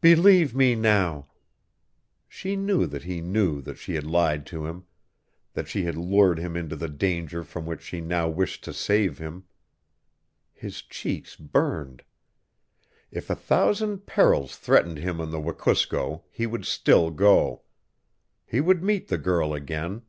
"Believe 0.00 0.52
me 0.52 0.74
now" 0.74 1.28
She 2.28 2.56
knew 2.56 2.86
that 2.88 3.04
he 3.04 3.20
knew 3.20 3.60
that 3.62 3.78
she 3.78 3.94
had 3.94 4.02
lied 4.02 4.44
to 4.46 4.66
him, 4.66 4.84
that 5.52 5.68
she 5.68 5.84
had 5.84 5.94
lured 5.96 6.40
him 6.40 6.56
into 6.56 6.74
the 6.74 6.88
danger 6.88 7.44
from 7.44 7.66
which 7.66 7.82
she 7.82 8.00
now 8.00 8.28
wished 8.28 8.64
to 8.64 8.72
save 8.74 9.18
him. 9.18 9.44
His 10.52 10.82
cheeks 10.82 11.36
burned. 11.36 12.02
If 13.12 13.30
a 13.30 13.36
thousand 13.36 14.06
perils 14.06 14.56
threatened 14.56 14.98
him 14.98 15.20
on 15.20 15.30
the 15.30 15.38
Wekusko 15.40 16.24
he 16.32 16.46
would 16.48 16.64
still 16.66 17.12
go. 17.12 17.62
He 18.44 18.60
would 18.60 18.82
meet 18.82 19.06
the 19.06 19.18
girl 19.18 19.54
again. 19.54 20.02